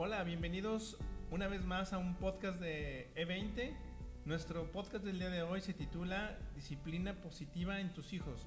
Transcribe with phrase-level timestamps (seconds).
[0.00, 0.96] Hola, bienvenidos
[1.32, 3.74] una vez más a un podcast de E20.
[4.26, 8.46] Nuestro podcast del día de hoy se titula Disciplina positiva en tus hijos.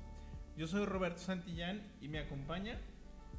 [0.55, 2.79] Yo soy Roberto Santillán y me acompaña.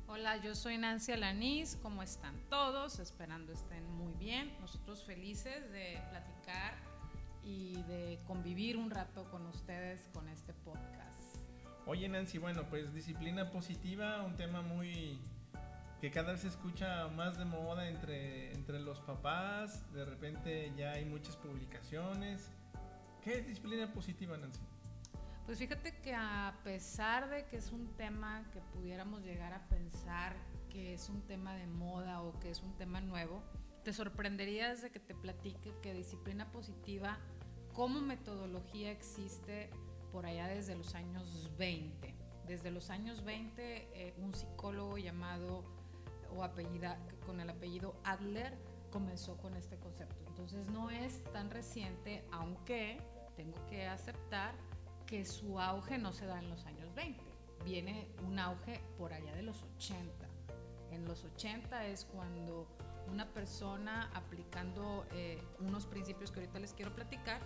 [0.09, 1.79] Hola, yo soy Nancy Alanís.
[1.81, 2.99] ¿Cómo están todos?
[2.99, 4.55] Esperando estén muy bien.
[4.61, 6.75] Nosotros felices de platicar
[7.43, 11.39] y de convivir un rato con ustedes con este podcast.
[11.87, 15.19] Oye Nancy, bueno, pues disciplina positiva, un tema muy
[16.03, 20.91] que cada vez se escucha más de moda entre, entre los papás, de repente ya
[20.91, 22.51] hay muchas publicaciones.
[23.23, 24.61] ¿Qué es disciplina positiva, Nancy?
[25.47, 30.35] Pues fíjate que a pesar de que es un tema que pudiéramos llegar a pensar
[30.71, 33.41] que es un tema de moda o que es un tema nuevo,
[33.85, 37.21] te sorprenderías de que te platique que disciplina positiva
[37.73, 39.71] como metodología existe
[40.11, 42.13] por allá desde los años 20.
[42.49, 43.63] Desde los años 20,
[43.95, 45.63] eh, un psicólogo llamado
[46.37, 48.57] o apellida, con el apellido Adler
[48.91, 50.23] comenzó con este concepto.
[50.29, 53.01] Entonces no es tan reciente, aunque
[53.37, 54.55] tengo que aceptar
[55.07, 57.23] que su auge no se da en los años 20.
[57.65, 60.27] Viene un auge por allá de los 80.
[60.91, 62.67] En los 80 es cuando
[63.11, 67.41] una persona aplicando eh, unos principios que ahorita les quiero platicar,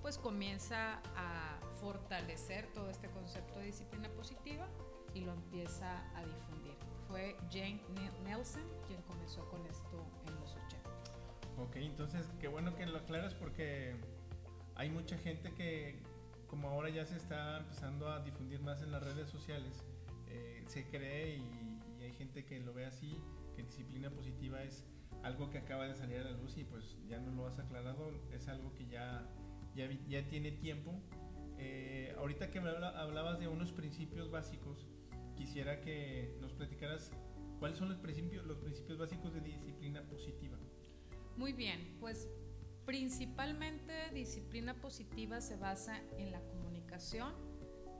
[0.00, 4.66] pues comienza a fortalecer todo este concepto de disciplina positiva
[5.14, 6.76] y lo empieza a difundir
[7.12, 7.71] fue Jane
[8.42, 10.90] Nelson quien comenzó con esto en los 80.
[11.58, 13.94] Ok, entonces qué bueno que lo aclaras porque
[14.74, 16.02] hay mucha gente que
[16.48, 19.84] como ahora ya se está empezando a difundir más en las redes sociales,
[20.26, 23.16] eh, se cree y, hay gente que lo ve así,
[23.54, 24.84] que disciplina positiva es
[25.22, 28.10] algo que acaba de salir a la luz y pues ya no lo has aclarado,
[28.32, 29.24] es algo que ya,
[29.76, 31.00] ya, ya tiene tiempo.
[31.58, 34.88] Eh, ahorita que me hablabas de unos principios básicos,
[35.36, 37.12] quisiera que nos platicaras
[37.62, 40.58] cuáles son los principios, los principios básicos de disciplina positiva.
[41.36, 42.28] Muy bien, pues
[42.84, 47.32] principalmente disciplina positiva se basa en la comunicación,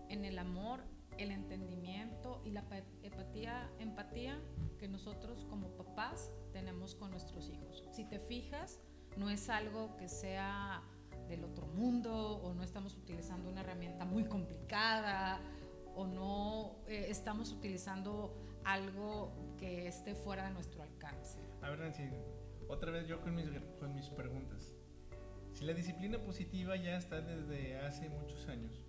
[0.08, 0.80] en el amor,
[1.16, 2.64] el entendimiento y la
[3.04, 4.36] empatía, empatía
[4.80, 7.84] que nosotros como papás tenemos con nuestros hijos.
[7.92, 8.80] Si te fijas,
[9.16, 10.82] no es algo que sea
[11.28, 15.40] del otro mundo o no estamos utilizando una herramienta muy complicada
[15.94, 18.34] o no eh, estamos utilizando
[18.64, 21.38] algo que esté fuera de nuestro alcance.
[21.62, 22.10] A ver, Nancy,
[22.68, 23.46] otra vez yo con mis,
[23.78, 24.74] con mis preguntas.
[25.52, 28.84] Si la disciplina positiva ya está desde hace muchos años,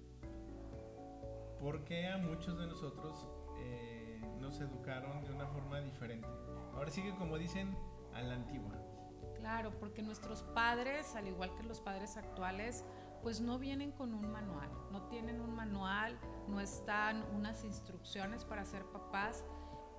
[1.59, 3.27] ¿por qué a muchos de nosotros
[3.59, 6.27] eh, nos educaron de una forma diferente?
[6.73, 7.77] Ahora sigue como dicen
[8.15, 8.75] a la antigua.
[9.35, 12.83] Claro, porque nuestros padres, al igual que los padres actuales,
[13.21, 16.17] pues no vienen con un manual, no tienen un manual,
[16.47, 19.45] no están unas instrucciones para ser papás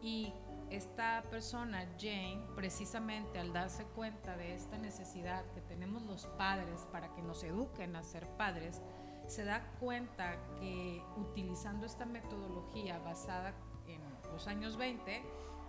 [0.05, 0.35] y
[0.71, 7.13] esta persona, Jane, precisamente al darse cuenta de esta necesidad que tenemos los padres para
[7.15, 8.83] que nos eduquen a ser padres,
[9.27, 13.55] se da cuenta que utilizando esta metodología basada
[13.87, 15.23] en los años 20,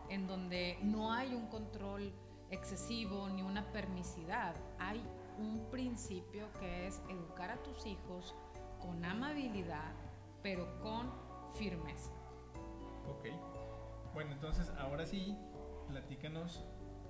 [0.09, 2.13] en donde no hay un control
[2.49, 5.03] excesivo ni una permisidad, hay
[5.37, 8.35] un principio que es educar a tus hijos
[8.79, 9.93] con amabilidad,
[10.41, 11.11] pero con
[11.53, 12.11] firmeza.
[13.09, 13.54] Ok.
[14.15, 15.37] Bueno, entonces ahora sí,
[15.89, 16.63] platícanos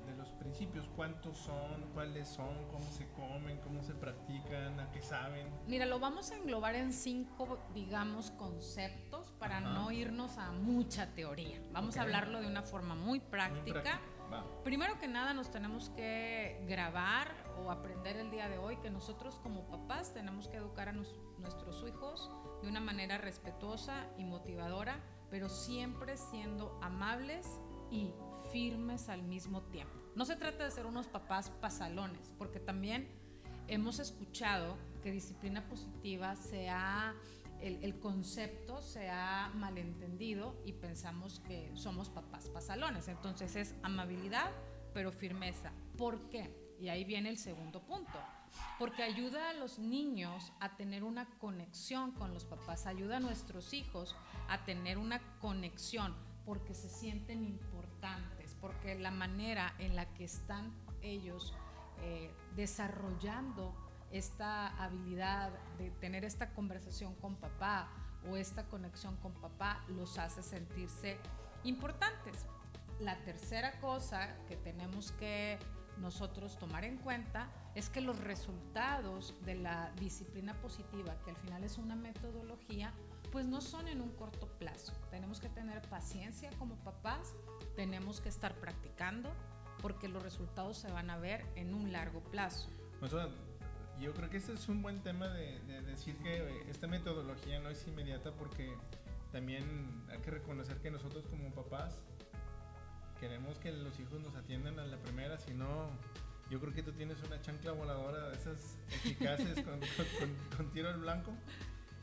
[0.08, 5.04] de los principios, cuántos son, cuáles son, cómo se comen, cómo se practican, a qué
[5.04, 5.48] saben.
[5.68, 11.62] Mira, lo vamos a englobar en cinco, digamos, conceptos para no irnos a mucha teoría.
[11.72, 14.02] Vamos a hablarlo de una forma muy práctica.
[14.64, 17.28] Primero que nada nos tenemos que grabar
[17.60, 21.86] o aprender el día de hoy que nosotros como papás tenemos que educar a nuestros
[21.88, 22.32] hijos
[22.64, 25.00] de una manera respetuosa y motivadora,
[25.36, 27.46] pero siempre siendo amables
[27.92, 28.14] y
[28.54, 29.94] firmes al mismo tiempo.
[30.16, 33.10] No se trata de ser unos papás pasalones, porque también
[33.68, 37.16] hemos escuchado que disciplina positiva se ha
[37.60, 43.10] el, concepto se ha malentendido y pensamos que somos papás pasalones.
[43.10, 44.54] Entonces es amabilidad,
[44.94, 45.74] pero firmeza.
[45.98, 46.50] ¿Por qué?
[46.80, 48.18] Y ahí viene el segundo punto.
[48.80, 53.74] Porque ayuda a los niños a tener una conexión con los papás, ayuda a nuestros
[53.74, 54.16] hijos
[54.50, 56.14] a tener una conexión
[56.46, 60.72] porque se sienten importantes, porque la manera en la que están
[61.02, 61.54] ellos
[62.02, 63.74] eh, desarrollando
[64.12, 67.90] esta habilidad de tener esta conversación con papá
[68.30, 71.18] o esta conexión con papá los hace sentirse
[71.64, 72.46] importantes.
[73.00, 75.60] La tercera cosa que tenemos que
[75.98, 81.64] nosotros tomar en cuenta es que los resultados de la disciplina positiva, que al final
[81.64, 82.94] es una metodología,
[83.32, 84.94] pues no son en un corto plazo.
[85.10, 87.34] Tenemos que tener paciencia como papás,
[87.76, 89.30] tenemos que estar practicando,
[89.82, 92.70] porque los resultados se van a ver en un largo plazo.
[94.00, 97.86] yo creo que este es un buen tema de, decir que esta metodología no es
[97.88, 98.74] inmediata porque
[99.32, 102.02] también hay que reconocer que nosotros como papás
[103.20, 105.90] queremos que los hijos nos atiendan a la primera, si no,
[106.50, 111.32] yo creo que tú tienes una chancla voladora de esas eficaces con, tiro al blanco.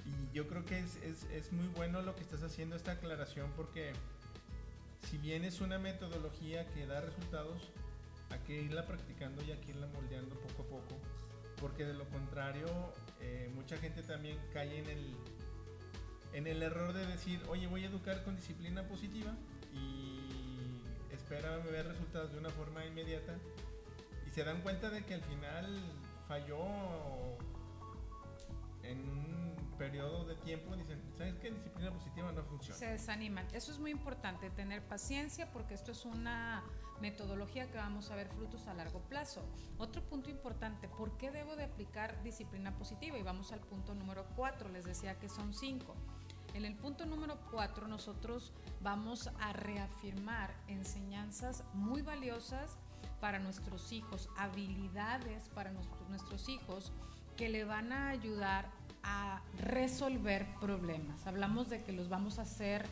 [0.04, 3.52] Y yo creo que es, es, es muy bueno lo que estás haciendo, esta aclaración,
[3.56, 3.92] porque
[5.08, 7.70] si bien es una metodología que da resultados,
[8.30, 10.98] hay que irla practicando y hay que irla moldeando poco a poco,
[11.60, 12.66] porque de lo contrario,
[13.20, 15.14] eh, mucha gente también cae en el,
[16.32, 19.34] en el error de decir, oye, voy a educar con disciplina positiva
[19.72, 20.21] y
[21.32, 23.34] espera ver resultados de una forma inmediata
[24.26, 25.80] y se dan cuenta de que al final
[26.28, 26.58] falló
[28.82, 31.50] en un periodo de tiempo dicen, ¿sabes qué?
[31.50, 32.78] Disciplina positiva no funciona.
[32.78, 33.46] Se desaniman.
[33.52, 36.62] Eso es muy importante, tener paciencia porque esto es una
[37.00, 39.42] metodología que vamos a ver frutos a largo plazo.
[39.78, 43.16] Otro punto importante, ¿por qué debo de aplicar disciplina positiva?
[43.16, 45.96] Y vamos al punto número cuatro, les decía que son cinco.
[46.54, 48.52] En el punto número cuatro nosotros
[48.82, 52.76] vamos a reafirmar enseñanzas muy valiosas
[53.20, 55.72] para nuestros hijos, habilidades para
[56.08, 56.92] nuestros hijos
[57.36, 58.70] que le van a ayudar
[59.02, 61.26] a resolver problemas.
[61.26, 62.84] Hablamos de que los vamos a hacer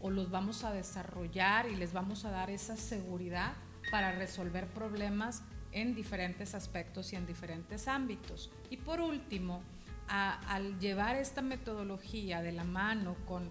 [0.00, 3.52] o los vamos a desarrollar y les vamos a dar esa seguridad
[3.90, 5.42] para resolver problemas
[5.72, 8.50] en diferentes aspectos y en diferentes ámbitos.
[8.70, 9.62] Y por último,
[10.08, 13.50] al llevar esta metodología de la mano con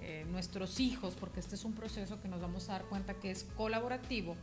[0.00, 3.30] eh, nuestros hijos, porque este es un proceso que nos vamos a dar cuenta que
[3.30, 4.36] es colaborativo,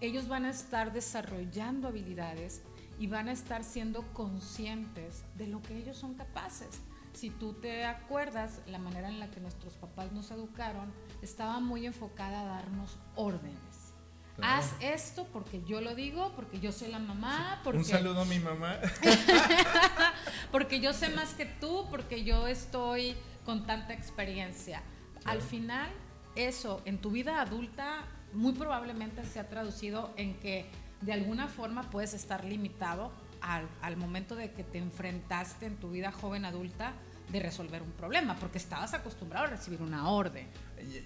[0.00, 2.62] ellos van a estar desarrollando habilidades
[2.98, 6.80] y van a estar siendo conscientes de lo que ellos son capaces.
[7.12, 11.86] Si tú te acuerdas, la manera en la que nuestros papás nos educaron estaba muy
[11.86, 13.92] enfocada a darnos órdenes.
[14.40, 17.60] Haz esto porque yo lo digo, porque yo soy la mamá.
[17.62, 17.78] Porque...
[17.78, 18.78] Un saludo a mi mamá.
[20.52, 24.82] porque yo sé más que tú, porque yo estoy con tanta experiencia.
[25.24, 25.90] Al final,
[26.36, 30.66] eso en tu vida adulta muy probablemente se ha traducido en que
[31.00, 35.90] de alguna forma puedes estar limitado al, al, momento de que te enfrentaste en tu
[35.90, 36.94] vida joven adulta
[37.30, 40.46] de resolver un problema, porque estabas acostumbrado a recibir una orden.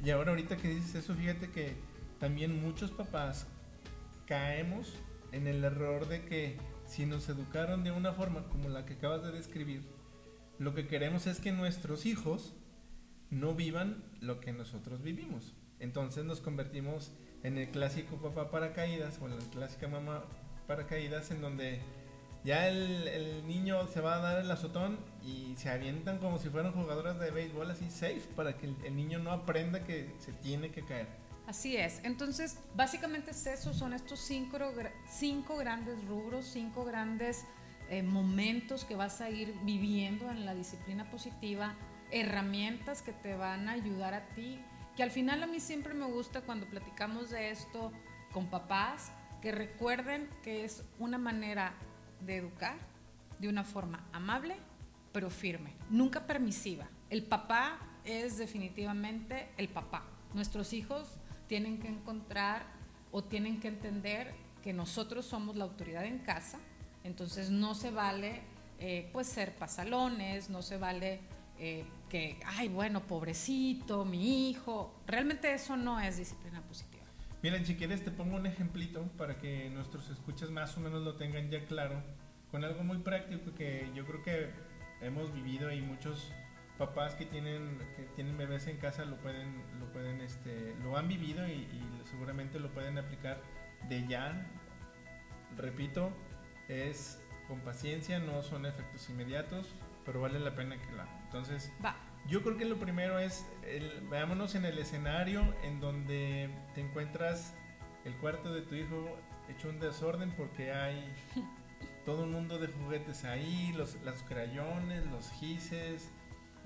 [0.04, 1.76] Y, ahora ahorita que dices eso, fíjate que
[2.18, 3.46] también muchos papás
[4.26, 4.94] caemos
[5.32, 9.22] en el error de que si nos educaron de una forma como la que acabas
[9.22, 9.82] de describir,
[10.58, 12.54] lo que queremos es que nuestros hijos
[13.30, 15.54] no vivan lo que nosotros vivimos.
[15.80, 17.12] Entonces nos convertimos
[17.42, 20.24] en el clásico papá paracaídas o la clásica mamá
[20.66, 21.80] paracaídas en donde
[22.44, 26.72] ya el, niño se va a dar el azotón y se avientan como si fueran
[26.72, 30.84] jugadoras de béisbol así safe para que el, niño no aprenda que se tiene que
[30.84, 31.08] caer.
[31.46, 32.00] Así es.
[32.02, 34.58] Entonces, básicamente es eso, son estos cinco,
[35.08, 37.44] cinco grandes rubros, cinco grandes
[37.88, 41.74] eh, momentos que vas a ir viviendo en la disciplina positiva,
[42.10, 44.60] herramientas que te van a ayudar a ti
[44.96, 47.92] que al final a mí siempre me gusta cuando platicamos de esto
[48.32, 49.12] con papás,
[49.42, 51.74] que recuerden que es una manera
[52.20, 52.78] de educar
[53.38, 54.56] de una forma amable,
[55.12, 56.88] pero firme, nunca permisiva.
[57.10, 60.04] El papá es definitivamente el papá.
[60.32, 61.15] Nuestros hijos
[61.46, 62.64] tienen que encontrar
[63.12, 66.58] o tienen que entender que nosotros somos la autoridad en casa,
[67.04, 68.42] entonces no se vale
[68.78, 71.20] eh, pues ser pasalones, no se vale
[71.58, 74.94] eh, que, ay, bueno, pobrecito, mi hijo.
[75.06, 77.04] Realmente eso no es disciplina positiva.
[77.42, 81.14] Miren, si quieres te pongo un ejemplito para que nuestros escuchas más o menos lo
[81.14, 82.02] tengan ya claro,
[82.50, 84.50] con algo muy práctico que yo creo que
[85.00, 86.32] hemos vivido y muchos
[86.78, 91.08] papás que tienen que tienen bebés en casa lo pueden lo pueden este lo han
[91.08, 93.40] vivido y, y seguramente lo pueden aplicar
[93.88, 94.46] de ya.
[95.56, 96.10] Repito
[96.68, 101.72] es con paciencia no son efectos inmediatos pero vale la pena que la entonces,
[102.28, 103.44] yo creo que lo primero es,
[104.08, 107.54] veámonos en el escenario en donde te encuentras
[108.04, 109.18] el cuarto de tu hijo
[109.48, 111.12] hecho un desorden porque hay
[112.06, 116.10] todo un mundo de juguetes ahí, los, los crayones, los gises,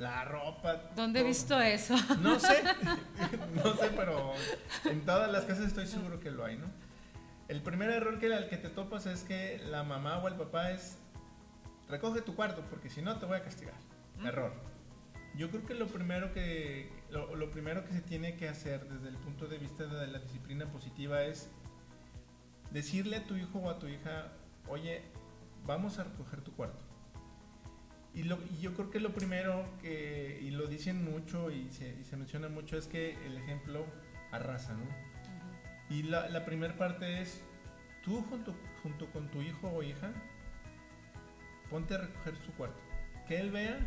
[0.00, 0.76] la ropa.
[0.96, 1.94] ¿Dónde he visto eso?
[2.20, 2.62] No sé,
[3.54, 4.32] no sé, pero
[4.86, 6.66] en todas las casas estoy seguro que lo hay, ¿no?
[7.48, 10.70] El primer error que al que te topas es que la mamá o el papá
[10.70, 10.98] es
[11.88, 13.74] recoge tu cuarto porque si no te voy a castigar.
[14.24, 14.52] Error.
[15.36, 19.16] Yo creo que lo primero que lo, primero que se tiene que hacer desde el
[19.16, 21.50] punto de vista de la disciplina positiva es
[22.70, 24.28] decirle a tu hijo o a tu hija,
[24.68, 25.02] oye,
[25.66, 26.89] vamos a recoger tu cuarto.
[28.14, 32.16] Y, lo, yo creo que lo primero que, y lo dicen mucho y se, se
[32.16, 33.86] menciona mucho, es que el ejemplo
[34.32, 34.84] arrasa, ¿no?
[35.88, 37.40] Y la, la primera parte es,
[38.02, 40.12] tú junto, junto con tu hijo o hija,
[41.68, 42.80] ponte a recoger su cuarto.
[43.26, 43.78] Que él vea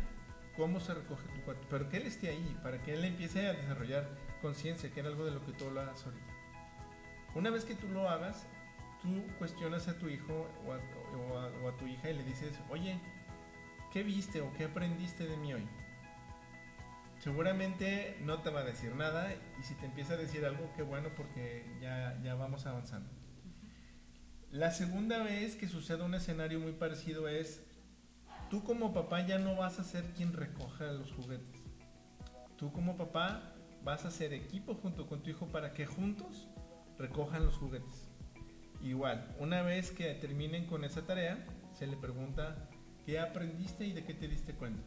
[0.56, 3.52] cómo se recoge tu cuarto, pero que él esté ahí, para que él empiece a
[3.52, 4.08] desarrollar
[4.40, 6.32] conciencia, que era algo de lo que tú lo hagas ahorita.
[7.34, 8.46] Una vez que tú lo hagas,
[9.02, 12.98] tú cuestionas a tu hijo o a, tu hija y le dices, oye,
[13.94, 15.68] ¿qué viste o qué aprendiste de mí hoy?
[17.20, 20.82] Seguramente no te va a decir nada y si te empieza a decir algo, qué
[20.82, 23.08] bueno porque ya, ya vamos avanzando.
[24.50, 27.62] La segunda vez que sucede un escenario muy parecido es,
[28.50, 31.62] tú como papá ya no vas a ser quien recoja los juguetes.
[32.56, 36.48] Tú como papá vas a ser equipo junto con tu hijo para que juntos
[36.98, 38.08] recojan los juguetes.
[38.82, 42.68] Igual, una vez que terminen con esa tarea, se le pregunta
[43.04, 44.82] qué aprendiste y de qué te diste cuenta.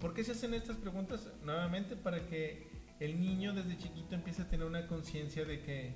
[0.00, 1.32] ¿Por qué se hacen estas preguntas?
[1.42, 2.68] Nuevamente para que
[3.00, 5.94] el niño desde chiquito empiece a tener una conciencia de que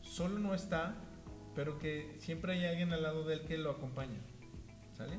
[0.00, 0.94] solo no está,
[1.54, 4.18] pero que siempre hay alguien al lado de él que lo acompaña.
[4.96, 5.18] ¿Sale?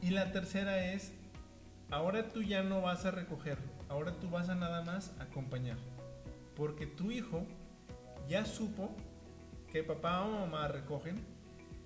[0.00, 1.12] Y la tercera es,
[1.90, 3.58] ahora tú ya no vas a recoger,
[3.88, 5.76] ahora tú vas a nada más acompañar.
[6.54, 7.44] Porque tu hijo
[8.28, 8.94] ya supo
[9.70, 11.16] que papá o mamá recogen,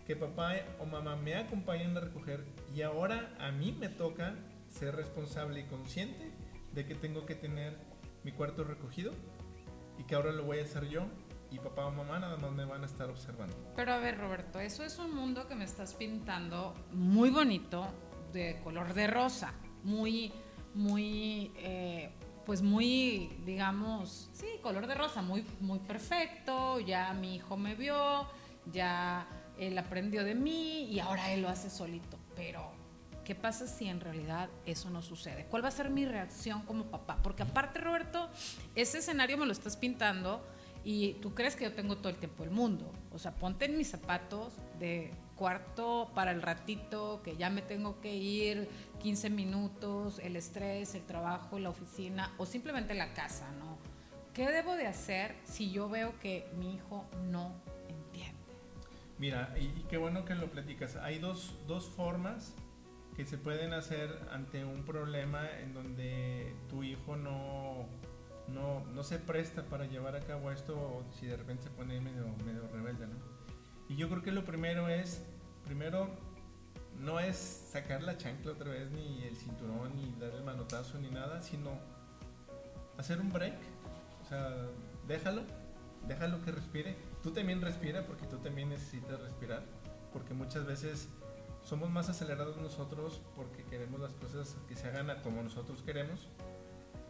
[0.07, 2.45] que papá o mamá me acompañan a recoger
[2.75, 4.35] y ahora a mí me toca
[4.69, 6.31] ser responsable y consciente
[6.73, 7.77] de que tengo que tener
[8.23, 9.13] mi cuarto recogido
[9.99, 11.07] y que ahora lo voy a hacer yo
[11.51, 13.57] y papá o mamá nada más me van a estar observando.
[13.75, 17.87] Pero a ver Roberto, eso es un mundo que me estás pintando muy bonito,
[18.33, 20.33] de color de rosa, muy,
[20.75, 21.53] muy...
[21.57, 22.13] Eh,
[22.45, 28.29] pues muy, digamos, sí, color de rosa, muy, muy perfecto, ya mi hijo me vio,
[28.71, 29.27] ya
[29.59, 32.19] él aprendió de mí y ahora él lo hace solito.
[32.35, 32.71] Pero,
[33.25, 35.47] ¿qué pasa si en realidad eso no sucede?
[35.47, 37.19] ¿Cuál va a ser mi reacción como papá?
[37.23, 38.29] Porque aparte, Roberto,
[38.75, 40.45] ese escenario me lo estás pintando
[40.85, 42.93] y tú crees que yo tengo todo el tiempo del mundo.
[43.13, 48.01] O sea, ponte en mis zapatos de cuarto para el ratito, que ya me tengo
[48.01, 48.69] que ir
[49.01, 53.79] 15 minutos, el estrés, el trabajo, la oficina o simplemente la casa, ¿no?
[54.33, 57.53] ¿Qué debo de hacer si yo veo que mi hijo no?
[59.19, 60.97] Mira, y, qué bueno que lo platicas.
[60.97, 62.55] Hay dos, dos formas
[63.17, 67.87] que se pueden hacer ante un problema en donde tu hijo no,
[68.49, 71.99] no, no, se presta para llevar a cabo esto o si de repente se pone
[71.99, 73.17] medio, medio rebelde, ¿no?
[73.89, 75.23] Y yo creo que lo primero es,
[75.65, 76.11] primero,
[77.01, 81.09] no es sacar la chancla otra vez, ni el cinturón, ni dar el manotazo, ni
[81.09, 81.71] nada, sino
[82.99, 83.57] hacer un break.
[84.23, 84.67] O sea,
[85.07, 85.43] déjalo,
[86.09, 86.97] déjalo que respire.
[87.23, 89.63] Tú también respira porque tú también necesitas respirar.
[90.13, 91.09] Porque muchas veces
[91.63, 96.29] somos más acelerados nosotros porque queremos las cosas que se hagan como nosotros queremos.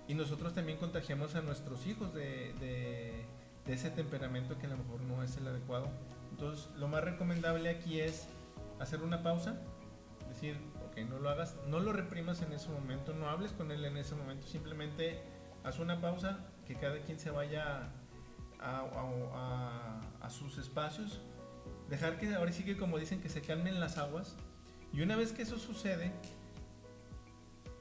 [0.09, 2.55] Y nosotros también contagiamos a nuestros hijos de,
[3.67, 5.89] de ese temperamento que a lo mejor no es el adecuado.
[6.31, 8.29] Entonces, lo más recomendable aquí es
[8.79, 9.57] hacer una pausa,
[10.29, 13.85] decir, ok, no lo hagas, no lo reprimas en ese momento, no hables con él
[13.85, 15.23] en ese momento, simplemente
[15.65, 17.89] haz una pausa, que cada quien se vaya
[18.61, 21.21] a, sus espacios,
[21.89, 24.37] dejar que ahora sí que como dicen que se calmen las aguas,
[24.93, 26.13] y una vez que eso sucede,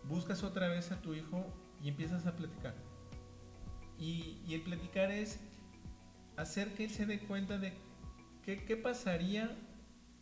[0.03, 1.46] buscas otra vez a tu hijo
[1.82, 2.75] y empiezas a platicar.
[3.98, 5.39] Y, el platicar es
[6.38, 7.74] hacer que él se dé cuenta de
[8.44, 9.50] ¿Qué, pasaría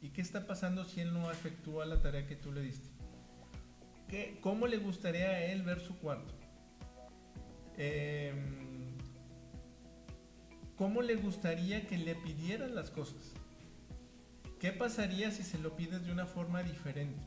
[0.01, 2.87] y qué está pasando si él no efectúa la tarea que tú le diste?
[4.07, 6.33] ¿Qué, ¿Cómo le gustaría a él ver su cuarto?
[7.75, 8.72] Em,
[10.77, 13.33] ¿Cómo le gustaría que le pidieran las cosas?
[14.59, 17.21] ¿Qué pasaría si se lo pides de una forma diferente?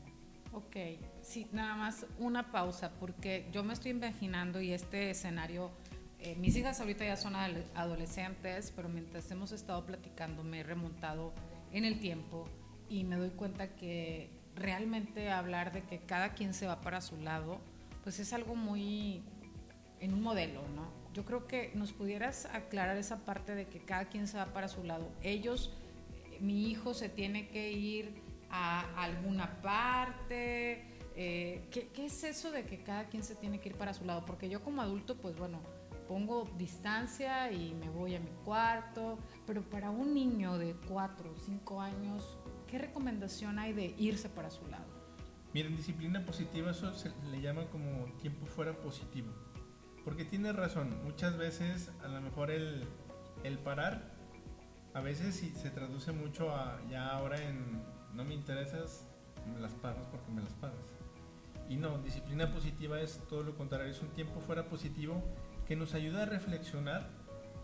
[0.53, 0.75] Ok,
[1.21, 5.71] sí, nada más una pausa, porque yo me estoy imaginando y este escenario
[6.19, 11.33] eh, mis hijas ahorita ya son adolescentes, pero mientras hemos estado platicando me he remontado
[11.71, 12.45] en el tiempo
[12.89, 17.17] y me doy cuenta que realmente hablar de que cada quien se va para su
[17.17, 17.59] lado,
[18.03, 19.21] pues es algo muy
[19.99, 20.91] en un modelo, ¿no?
[21.17, 24.67] Yo creo que nos pudieras aclarar esa parte de que cada quien se va para
[24.67, 25.09] su lado.
[25.23, 25.73] Ellos,
[26.13, 28.21] eh, mi hijo se tiene que ir
[28.51, 30.85] a alguna parte.
[31.15, 34.05] Eh, ¿qué, ¿Qué es eso de que cada quien se tiene que ir para su
[34.05, 34.25] lado?
[34.27, 35.59] Porque yo como adulto, pues bueno,
[36.07, 41.35] pongo distancia y me voy a mi cuarto, pero para un niño de 4 o
[41.35, 44.85] 5 años, ¿qué recomendación hay de irse para su lado?
[45.51, 49.33] Miren, disciplina positiva, eso se le llama como tiempo fuera positivo.
[50.07, 52.85] Porque tiene razón, muchas veces a lo mejor el,
[53.43, 54.03] el parar,
[54.93, 57.83] a veces sí se traduce mucho a ya ahora en
[58.13, 59.05] no me interesas,
[59.53, 60.77] me las pagas porque me las pagas.
[61.67, 65.21] Y no, disciplina positiva es todo lo contrario, es un tiempo fuera positivo
[65.67, 67.09] que nos ayuda a reflexionar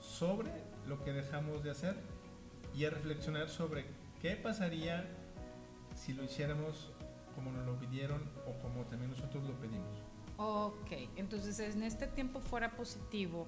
[0.01, 0.51] sobre
[0.85, 1.95] lo que dejamos de hacer
[2.75, 3.85] y a reflexionar sobre
[4.21, 5.05] qué pasaría
[5.95, 6.91] si lo hiciéramos
[7.35, 10.12] como nos lo pidieron o como también nosotros lo pedimos.
[10.45, 13.47] Ok, entonces en este tiempo fuera positivo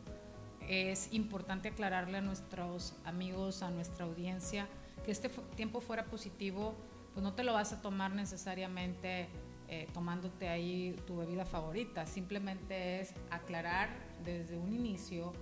[0.61, 4.69] es importante aclararle a nuestros amigos, a nuestra audiencia,
[5.03, 6.73] que este tiempo fuera positivo,
[7.13, 9.27] pues no te lo vas a tomar necesariamente
[9.67, 13.89] eh, tomándote ahí tu bebida favorita, simplemente es aclarar
[14.23, 15.33] desde un inicio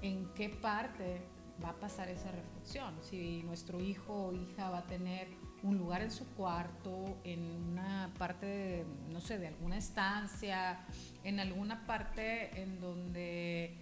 [0.00, 1.20] en qué parte
[1.62, 5.28] va a pasar esa reflexión, si nuestro hijo o hija va a tener
[5.64, 10.78] un lugar en su cuarto, en una parte, no sé, de alguna estancia,
[11.24, 13.74] en alguna parte en donde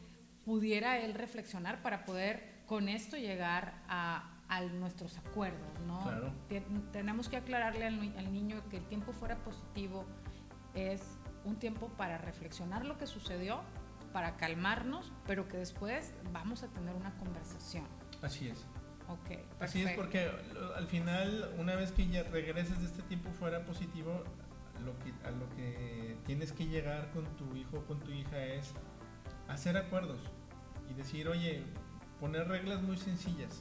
[0.45, 4.29] pudiera él reflexionar para poder con esto llegar a,
[4.75, 6.05] nuestros acuerdos, ¿no?
[6.93, 10.05] Tenemos que aclararle al, al niño que el tiempo fuera positivo
[10.75, 11.01] es
[11.47, 13.63] un tiempo para reflexionar lo que sucedió,
[14.13, 17.87] para calmarnos, pero que después vamos a tener una conversación.
[18.21, 18.67] Así es.
[19.13, 19.39] Ok.
[19.61, 20.31] Así es porque
[20.77, 24.25] al final, una vez que ya regreses de este tiempo fuera positivo,
[24.85, 28.43] lo que, a lo que tienes que llegar con tu hijo o con tu hija
[28.45, 28.73] es
[29.49, 30.21] hacer acuerdos
[30.91, 31.63] y decir, oye,
[32.21, 33.61] poner reglas muy sencillas.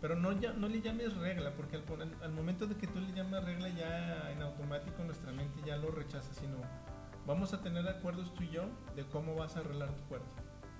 [0.00, 3.12] Pero no, ya, no le llames regla, porque al, al momento de que tú le
[3.12, 6.58] llamas regla ya en automático nuestra mente ya lo rechaza, sino
[7.26, 8.64] vamos a tener acuerdos tú y yo
[8.96, 10.34] de cómo vas a arreglar tu cuarto.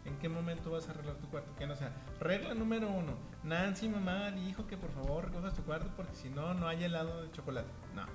[0.05, 1.55] ¿En qué momento vas a arreglar tu cuarto?
[1.57, 5.91] Que no sea, regla número uno, Nancy, mamá, dijo que por favor recojas tu cuarto
[5.97, 7.71] porque si no, no hay helado de chocolate.
[7.95, 8.07] No.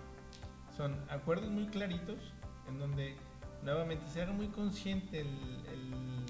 [0.76, 2.34] Son acuerdos muy claritos
[2.68, 3.16] en donde
[3.64, 6.26] nuevamente se haga muy consciente el...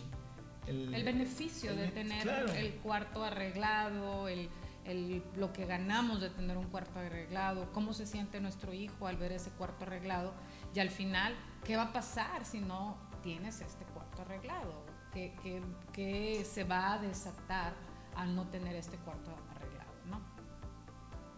[0.68, 4.50] El, el, beneficio de tener el cuarto arreglado, el,
[4.86, 9.18] el, lo que ganamos de tener un cuarto arreglado, cómo se siente nuestro hijo al
[9.18, 10.32] ver ese cuarto arreglado
[10.76, 14.89] y al final, ¿qué va a pasar si no tienes este cuarto arreglado?
[15.14, 17.74] Que, se va a desatar
[18.16, 20.22] al no tener este cuarto arreglado, ¿no?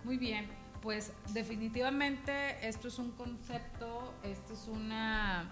[0.04, 0.48] Muy bien,
[0.82, 5.52] pues definitivamente esto es un concepto, esto es una,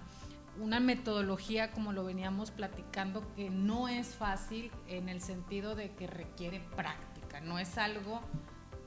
[0.59, 6.07] una metodología, como lo veníamos platicando, que no es fácil en el sentido de que
[6.07, 8.21] requiere práctica, no es algo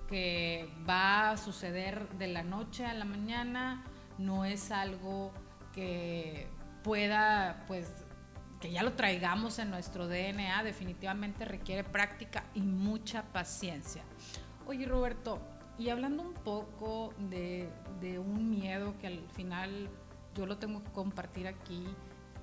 [0.08, 3.84] que va a suceder de la noche a la mañana,
[4.18, 5.32] no es algo
[5.72, 6.48] que
[6.82, 8.01] pueda pues
[8.62, 14.04] que ya lo traigamos en nuestro DNA definitivamente requiere práctica y mucha paciencia.
[14.68, 15.40] Oye Roberto,
[15.78, 17.68] y hablando un poco de,
[18.20, 19.90] un miedo que al final
[20.36, 21.84] yo lo tengo que compartir aquí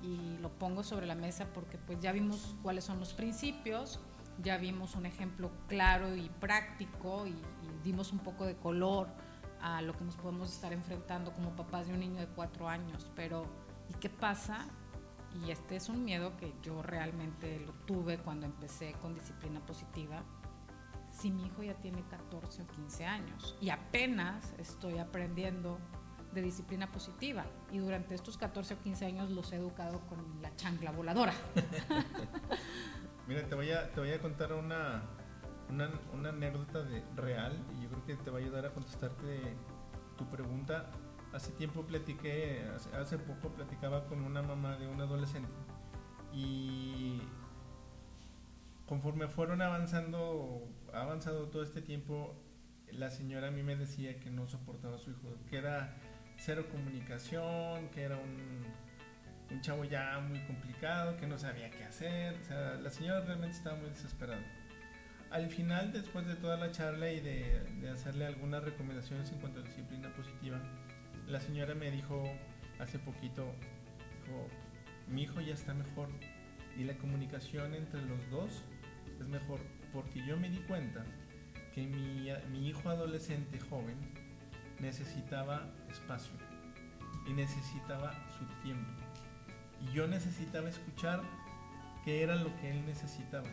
[0.02, 3.98] y lo pongo sobre la mesa porque pues ya vimos cuáles son los principios,
[4.42, 9.08] ya vimos un ejemplo claro y práctico y, y dimos un poco de color
[9.62, 13.06] a lo que nos podemos estar enfrentando como papás de un niño de cuatro años,
[13.16, 13.46] pero
[13.88, 14.68] ¿y qué pasa
[15.34, 20.22] y este es un miedo que yo realmente lo tuve cuando empecé con disciplina positiva,
[21.10, 25.78] si mi hijo ya tiene 14 o 15 años y apenas estoy aprendiendo
[26.32, 30.54] de disciplina positiva y durante estos 14 o 15 años los he educado con la
[30.56, 31.32] chancla voladora.
[33.26, 35.02] Mira, te voy a, te voy a contar una,
[35.68, 39.56] una, una anécdota de real y yo creo que te va a ayudar a contestarte
[40.16, 40.90] tu pregunta
[41.32, 42.64] hace tiempo platiqué,
[42.98, 45.52] hace, poco platicaba con una mamá de un adolescente
[46.32, 47.20] y
[48.86, 52.34] conforme fueron avanzando, avanzado todo este tiempo,
[52.92, 55.96] la señora a mí me decía que no soportaba a su hijo, que era
[56.36, 62.44] cero comunicación, que era un, chavo ya muy complicado, que no sabía qué hacer, o
[62.44, 64.42] sea, la señora realmente estaba muy desesperada.
[65.30, 69.62] Al final, después de toda la charla y de hacerle algunas recomendaciones en cuanto a
[69.62, 70.60] disciplina positiva,
[71.30, 72.24] la señora me dijo
[72.80, 73.54] hace poquito,
[74.24, 74.48] dijo,
[75.06, 76.08] mi hijo ya está mejor
[76.76, 78.64] y la comunicación entre los dos
[79.20, 79.60] es mejor
[79.92, 81.04] porque yo me di cuenta
[81.72, 83.96] que mi, mi hijo adolescente joven
[84.80, 86.34] necesitaba espacio
[87.28, 88.90] y necesitaba su tiempo.
[89.80, 91.22] Y yo necesitaba escuchar
[92.04, 93.48] qué era lo que él necesitaba.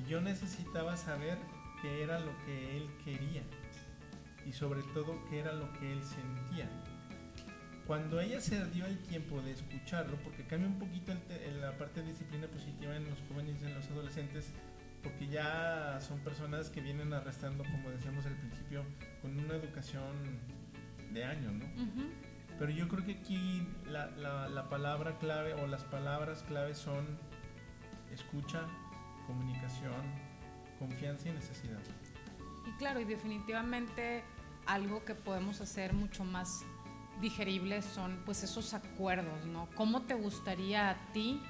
[0.00, 1.38] Y yo necesitaba saber
[1.80, 3.42] qué era lo que él quería
[4.46, 6.68] y sobre todo qué era lo que él sentía
[7.86, 12.02] cuando ella se dio el tiempo de escucharlo, porque cambia un poquito el la parte
[12.02, 14.52] de disciplina positiva en los jóvenes y en los adolescentes,
[15.02, 18.84] porque ya son personas que vienen arrastrando, como decíamos al principio,
[19.20, 20.40] con una educación
[21.12, 21.66] de años, ¿no?
[22.58, 24.08] Pero yo creo que aquí la,
[24.48, 27.18] la palabra clave o las palabras clave son
[28.12, 28.66] escucha,
[29.26, 30.02] comunicación,
[30.78, 31.80] confianza y necesidad.
[32.66, 34.22] Y claro, y definitivamente
[34.66, 36.64] algo que podemos hacer mucho más
[37.20, 39.68] digeribles son pues esos acuerdos, ¿no?
[39.74, 41.40] ¿Cómo te gustaría a ti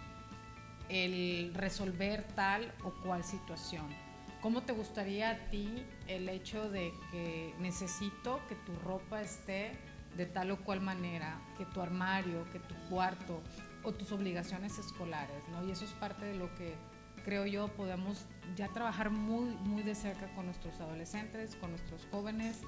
[0.89, 3.87] el resolver tal o cual situación?
[4.41, 5.69] ¿Cómo te gustaría a ti
[6.09, 9.79] el hecho de que necesito que tu ropa esté
[10.17, 13.41] de tal o cual manera, que tu armario, que tu cuarto
[13.83, 15.67] o tus obligaciones escolares, ¿no?
[15.67, 16.75] Y eso es parte de lo que
[17.25, 22.61] creo yo podemos ya trabajar muy, muy de cerca con nuestros adolescentes, con nuestros jóvenes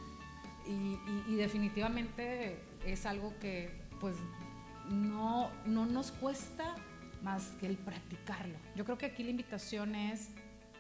[0.67, 4.17] y, definitivamente es algo que pues
[4.91, 6.75] no, no nos cuesta
[7.23, 8.59] más que el practicarlo.
[8.77, 10.31] Yo creo que aquí la invitación es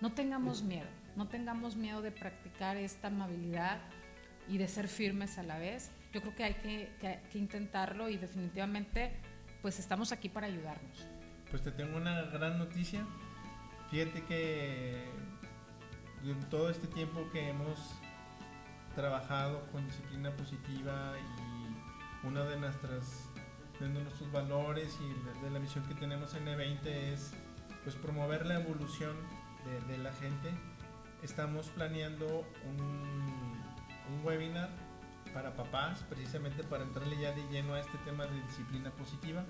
[0.00, 3.80] no tengamos miedo, no tengamos miedo de practicar esta amabilidad
[4.48, 5.90] y de ser firmes a la vez.
[6.12, 6.90] Yo creo que hay que,
[7.30, 9.12] que intentarlo y definitivamente
[9.62, 11.08] pues estamos aquí para ayudarnos.
[11.50, 13.06] Pues te tengo una gran noticia.
[13.90, 15.04] Fíjate que
[16.22, 17.78] en todo este tiempo que hemos
[18.94, 23.30] trabajado con disciplina positiva y una de nuestras
[23.80, 27.32] de nuestros valores y de, la misión que tenemos en E20 es
[27.82, 29.16] pues promover la evolución
[29.88, 30.50] de, la gente.
[31.22, 34.70] Estamos planeando un, un webinar
[35.32, 39.44] para papás, precisamente para entrarle ya de lleno a este tema de disciplina positiva.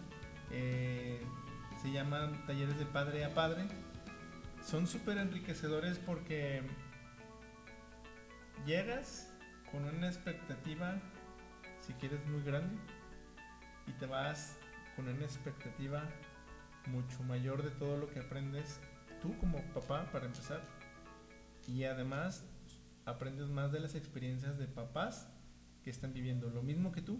[0.50, 1.22] Eh,
[1.82, 3.66] se llaman talleres de padre a padre.
[4.64, 6.62] Son súper enriquecedores porque
[8.64, 9.33] llegas
[9.74, 11.00] con una expectativa,
[11.80, 12.76] si quieres, muy grande
[13.88, 14.56] y te vas
[14.94, 16.08] con una expectativa
[16.86, 18.78] mucho mayor de todo lo que aprendes
[19.20, 20.62] tú como papá para empezar
[21.66, 22.44] y además
[23.04, 25.28] aprendes más de las experiencias de papás
[25.82, 27.18] que están viviendo lo mismo que tú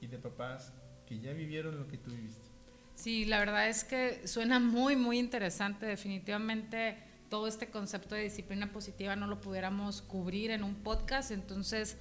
[0.00, 0.74] y de papás
[1.06, 2.48] que ya vivieron lo que tú viviste.
[2.96, 5.86] Sí, la verdad es que suena muy, muy interesante.
[5.86, 6.98] Definitivamente
[7.30, 11.96] todo este concepto de disciplina positiva no lo pudiéramos cubrir en un podcast, entonces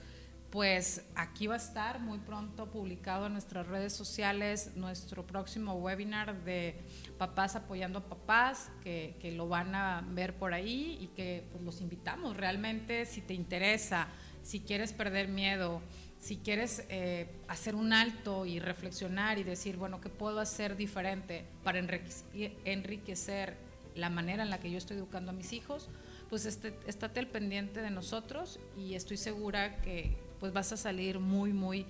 [0.50, 6.44] pues aquí va a estar muy pronto publicado en nuestras redes sociales nuestro próximo webinar
[6.44, 6.82] de
[7.20, 11.82] papás apoyando a papás, que, lo van a ver por ahí y que pues, los
[11.82, 14.08] invitamos realmente si te interesa,
[14.42, 15.84] si quieres perder miedo,
[16.18, 21.46] si quieres eh, hacer un alto y reflexionar y decir, bueno, ¿qué puedo hacer diferente
[21.63, 25.89] para enriquecer la manera en la que yo estoy educando a mis hijos?
[26.30, 31.19] Pues este, estate al pendiente de nosotros y estoy segura que pues vas a salir
[31.19, 31.86] muy, muy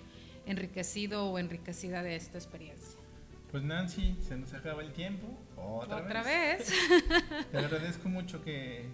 [0.45, 2.99] enriquecido o enriquecida de esta experiencia.
[3.51, 5.27] Pues Nancy, se nos acaba el tiempo.
[5.57, 6.71] Otra, vez.
[7.51, 8.85] Te agradezco mucho que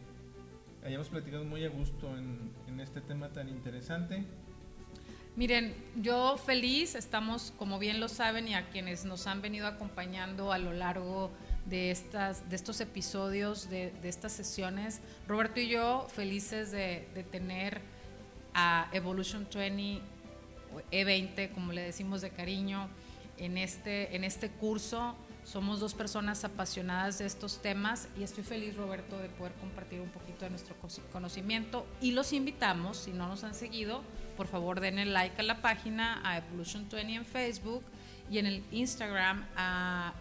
[0.84, 4.24] hayamos platicado muy a gusto en, en este tema tan interesante.
[5.36, 10.54] Miren, yo feliz, estamos, como bien lo saben, y a quienes nos han venido acompañando
[10.54, 16.08] a lo largo de, estas, de estos episodios, de, de estas sesiones, Roberto y yo
[16.10, 17.82] felices de, de tener
[18.54, 20.16] a Evolution 20
[20.92, 22.90] E20, como le decimos de cariño,
[23.38, 25.16] en este, en este curso.
[25.44, 30.10] Somos dos personas apasionadas de estos temas y estoy feliz, Roberto, de poder compartir un
[30.10, 30.76] poquito de nuestro
[31.12, 31.86] conocimiento.
[32.02, 34.02] Y los invitamos, si no nos han seguido,
[34.38, 37.84] por favor denle like a la página, a Evolution 20 en Facebook
[38.32, 40.16] y en el Instagram a